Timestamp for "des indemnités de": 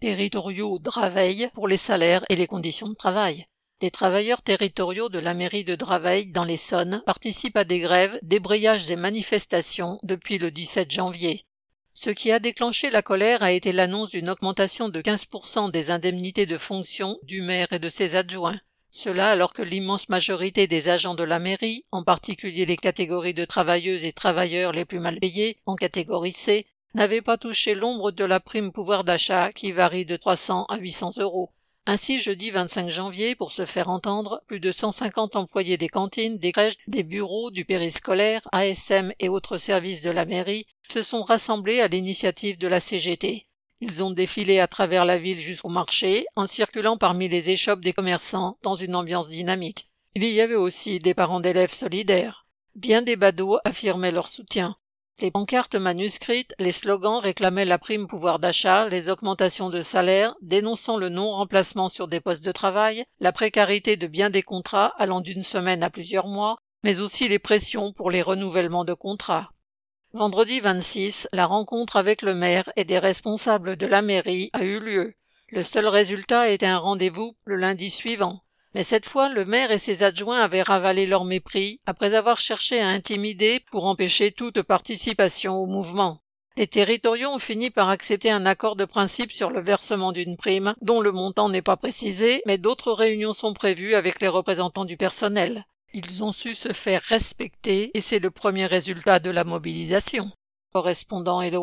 15.70-16.56